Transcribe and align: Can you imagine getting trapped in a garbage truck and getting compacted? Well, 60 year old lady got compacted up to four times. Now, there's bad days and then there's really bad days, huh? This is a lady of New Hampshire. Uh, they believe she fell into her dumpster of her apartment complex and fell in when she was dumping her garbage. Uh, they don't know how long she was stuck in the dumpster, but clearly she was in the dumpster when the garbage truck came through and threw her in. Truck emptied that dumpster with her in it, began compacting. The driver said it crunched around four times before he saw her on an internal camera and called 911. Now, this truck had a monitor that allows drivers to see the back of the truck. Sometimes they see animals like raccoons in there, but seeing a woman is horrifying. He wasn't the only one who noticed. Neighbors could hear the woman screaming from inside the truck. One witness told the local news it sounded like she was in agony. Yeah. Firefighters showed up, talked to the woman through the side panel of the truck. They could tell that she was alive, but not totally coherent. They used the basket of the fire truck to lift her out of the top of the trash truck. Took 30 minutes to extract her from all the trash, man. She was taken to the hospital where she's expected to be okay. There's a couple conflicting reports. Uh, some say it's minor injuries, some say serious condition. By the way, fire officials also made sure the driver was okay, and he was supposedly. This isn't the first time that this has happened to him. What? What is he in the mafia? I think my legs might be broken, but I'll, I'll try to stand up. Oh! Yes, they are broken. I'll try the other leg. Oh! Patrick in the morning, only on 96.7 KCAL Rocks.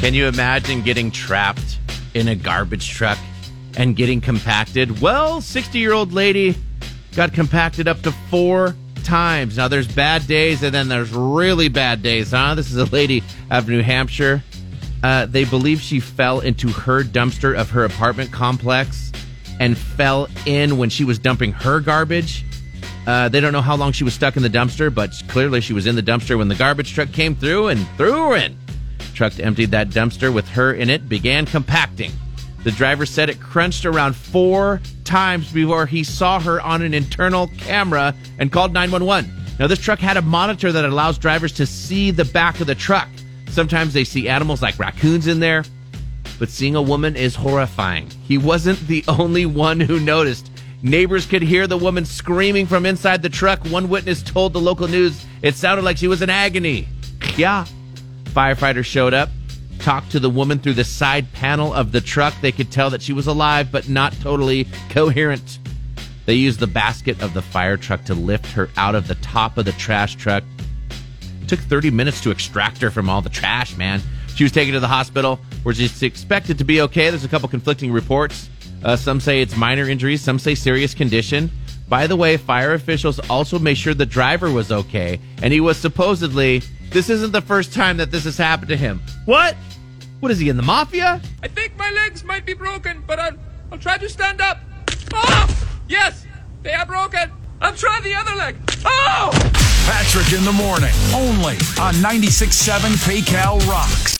Can 0.00 0.14
you 0.14 0.28
imagine 0.28 0.80
getting 0.80 1.10
trapped 1.10 1.78
in 2.14 2.28
a 2.28 2.34
garbage 2.34 2.88
truck 2.88 3.18
and 3.76 3.94
getting 3.94 4.22
compacted? 4.22 5.02
Well, 5.02 5.42
60 5.42 5.78
year 5.78 5.92
old 5.92 6.14
lady 6.14 6.56
got 7.14 7.34
compacted 7.34 7.86
up 7.86 8.00
to 8.02 8.12
four 8.30 8.74
times. 9.04 9.58
Now, 9.58 9.68
there's 9.68 9.86
bad 9.86 10.26
days 10.26 10.62
and 10.62 10.74
then 10.74 10.88
there's 10.88 11.12
really 11.12 11.68
bad 11.68 12.02
days, 12.02 12.30
huh? 12.30 12.54
This 12.54 12.70
is 12.70 12.78
a 12.78 12.86
lady 12.86 13.22
of 13.50 13.68
New 13.68 13.82
Hampshire. 13.82 14.42
Uh, 15.02 15.26
they 15.26 15.44
believe 15.44 15.82
she 15.82 16.00
fell 16.00 16.40
into 16.40 16.68
her 16.68 17.04
dumpster 17.04 17.54
of 17.54 17.68
her 17.68 17.84
apartment 17.84 18.32
complex 18.32 19.12
and 19.60 19.76
fell 19.76 20.28
in 20.46 20.78
when 20.78 20.88
she 20.88 21.04
was 21.04 21.18
dumping 21.18 21.52
her 21.52 21.78
garbage. 21.78 22.46
Uh, 23.06 23.28
they 23.28 23.38
don't 23.38 23.52
know 23.52 23.60
how 23.60 23.76
long 23.76 23.92
she 23.92 24.04
was 24.04 24.14
stuck 24.14 24.38
in 24.38 24.42
the 24.42 24.48
dumpster, 24.48 24.92
but 24.92 25.12
clearly 25.28 25.60
she 25.60 25.74
was 25.74 25.86
in 25.86 25.94
the 25.94 26.02
dumpster 26.02 26.38
when 26.38 26.48
the 26.48 26.54
garbage 26.54 26.94
truck 26.94 27.12
came 27.12 27.34
through 27.34 27.68
and 27.68 27.86
threw 27.98 28.30
her 28.30 28.36
in. 28.36 28.56
Truck 29.20 29.38
emptied 29.38 29.72
that 29.72 29.90
dumpster 29.90 30.32
with 30.32 30.48
her 30.48 30.72
in 30.72 30.88
it, 30.88 31.06
began 31.06 31.44
compacting. 31.44 32.10
The 32.64 32.70
driver 32.70 33.04
said 33.04 33.28
it 33.28 33.38
crunched 33.38 33.84
around 33.84 34.16
four 34.16 34.80
times 35.04 35.52
before 35.52 35.84
he 35.84 36.04
saw 36.04 36.40
her 36.40 36.58
on 36.62 36.80
an 36.80 36.94
internal 36.94 37.48
camera 37.58 38.14
and 38.38 38.50
called 38.50 38.72
911. 38.72 39.30
Now, 39.58 39.66
this 39.66 39.78
truck 39.78 39.98
had 39.98 40.16
a 40.16 40.22
monitor 40.22 40.72
that 40.72 40.86
allows 40.86 41.18
drivers 41.18 41.52
to 41.52 41.66
see 41.66 42.10
the 42.10 42.24
back 42.24 42.62
of 42.62 42.66
the 42.66 42.74
truck. 42.74 43.10
Sometimes 43.50 43.92
they 43.92 44.04
see 44.04 44.26
animals 44.26 44.62
like 44.62 44.78
raccoons 44.78 45.26
in 45.26 45.38
there, 45.38 45.64
but 46.38 46.48
seeing 46.48 46.74
a 46.74 46.80
woman 46.80 47.14
is 47.14 47.34
horrifying. 47.34 48.08
He 48.24 48.38
wasn't 48.38 48.80
the 48.86 49.04
only 49.06 49.44
one 49.44 49.80
who 49.80 50.00
noticed. 50.00 50.50
Neighbors 50.82 51.26
could 51.26 51.42
hear 51.42 51.66
the 51.66 51.76
woman 51.76 52.06
screaming 52.06 52.64
from 52.64 52.86
inside 52.86 53.20
the 53.20 53.28
truck. 53.28 53.66
One 53.66 53.90
witness 53.90 54.22
told 54.22 54.54
the 54.54 54.62
local 54.62 54.88
news 54.88 55.22
it 55.42 55.56
sounded 55.56 55.84
like 55.84 55.98
she 55.98 56.08
was 56.08 56.22
in 56.22 56.30
agony. 56.30 56.88
Yeah. 57.36 57.66
Firefighters 58.30 58.84
showed 58.84 59.14
up, 59.14 59.28
talked 59.80 60.12
to 60.12 60.20
the 60.20 60.30
woman 60.30 60.58
through 60.58 60.74
the 60.74 60.84
side 60.84 61.32
panel 61.32 61.72
of 61.74 61.92
the 61.92 62.00
truck. 62.00 62.34
They 62.40 62.52
could 62.52 62.70
tell 62.70 62.90
that 62.90 63.02
she 63.02 63.12
was 63.12 63.26
alive, 63.26 63.72
but 63.72 63.88
not 63.88 64.12
totally 64.20 64.66
coherent. 64.88 65.58
They 66.26 66.34
used 66.34 66.60
the 66.60 66.66
basket 66.66 67.20
of 67.22 67.34
the 67.34 67.42
fire 67.42 67.76
truck 67.76 68.04
to 68.04 68.14
lift 68.14 68.46
her 68.52 68.70
out 68.76 68.94
of 68.94 69.08
the 69.08 69.16
top 69.16 69.58
of 69.58 69.64
the 69.64 69.72
trash 69.72 70.14
truck. 70.14 70.44
Took 71.48 71.60
30 71.60 71.90
minutes 71.90 72.20
to 72.22 72.30
extract 72.30 72.80
her 72.82 72.90
from 72.90 73.08
all 73.08 73.20
the 73.20 73.30
trash, 73.30 73.76
man. 73.76 74.00
She 74.36 74.44
was 74.44 74.52
taken 74.52 74.74
to 74.74 74.80
the 74.80 74.88
hospital 74.88 75.40
where 75.64 75.74
she's 75.74 76.02
expected 76.02 76.58
to 76.58 76.64
be 76.64 76.82
okay. 76.82 77.10
There's 77.10 77.24
a 77.24 77.28
couple 77.28 77.48
conflicting 77.48 77.90
reports. 77.92 78.48
Uh, 78.84 78.96
some 78.96 79.20
say 79.20 79.42
it's 79.42 79.56
minor 79.56 79.88
injuries, 79.88 80.22
some 80.22 80.38
say 80.38 80.54
serious 80.54 80.94
condition. 80.94 81.50
By 81.88 82.06
the 82.06 82.16
way, 82.16 82.36
fire 82.36 82.74
officials 82.74 83.18
also 83.28 83.58
made 83.58 83.76
sure 83.76 83.92
the 83.92 84.06
driver 84.06 84.50
was 84.50 84.70
okay, 84.70 85.20
and 85.42 85.52
he 85.52 85.60
was 85.60 85.76
supposedly. 85.76 86.62
This 86.90 87.08
isn't 87.08 87.30
the 87.30 87.40
first 87.40 87.72
time 87.72 87.98
that 87.98 88.10
this 88.10 88.24
has 88.24 88.36
happened 88.36 88.68
to 88.70 88.76
him. 88.76 89.00
What? 89.24 89.56
What 90.18 90.32
is 90.32 90.38
he 90.38 90.48
in 90.48 90.56
the 90.56 90.62
mafia? 90.62 91.20
I 91.42 91.48
think 91.48 91.76
my 91.76 91.90
legs 91.90 92.24
might 92.24 92.44
be 92.44 92.52
broken, 92.52 93.04
but 93.06 93.20
I'll, 93.20 93.36
I'll 93.70 93.78
try 93.78 93.96
to 93.96 94.08
stand 94.08 94.40
up. 94.40 94.58
Oh! 95.14 95.68
Yes, 95.88 96.26
they 96.62 96.72
are 96.72 96.84
broken. 96.84 97.30
I'll 97.60 97.74
try 97.74 98.00
the 98.00 98.14
other 98.14 98.34
leg. 98.34 98.56
Oh! 98.84 99.30
Patrick 99.86 100.32
in 100.32 100.44
the 100.44 100.52
morning, 100.52 100.92
only 101.14 101.54
on 101.80 101.94
96.7 101.94 102.80
KCAL 103.06 103.66
Rocks. 103.68 104.10